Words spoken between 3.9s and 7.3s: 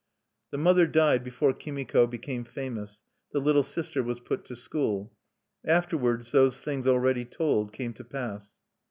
was put to school. Afterwards those things already